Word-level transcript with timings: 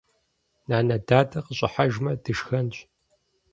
Нанэ, 0.69 0.95
дадэ 1.07 1.39
къыщӀыхьэжмэ 1.45 2.11
дышхэнщ. 2.23 2.77